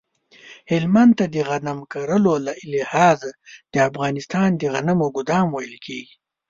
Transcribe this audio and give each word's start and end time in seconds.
هلمند 0.71 1.11
ته 1.19 1.25
د 1.33 1.37
غنم 1.49 1.79
کرلو 1.91 2.33
له 2.45 2.53
لحاظه 2.73 3.31
د 3.73 3.75
افغانستان 3.89 4.49
د 4.55 4.63
غنمو 4.73 5.07
ګدام 5.17 5.47
ویل 5.51 5.75
کیږی 5.85 6.15